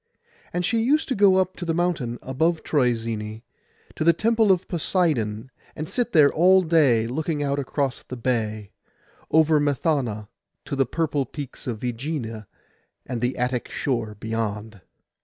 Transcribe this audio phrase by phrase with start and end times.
[0.51, 3.43] And she used to go up to the mountain above Troezene,
[3.95, 8.71] to the temple of Poseidon and sit there all day looking out across the bay,
[9.29, 10.27] over Methana,
[10.65, 12.47] to the purple peaks of Ægina
[13.05, 14.81] and the Attic shore beyond.